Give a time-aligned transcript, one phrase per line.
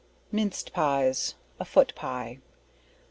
[0.31, 2.39] Minced Pies, A Foot Pie.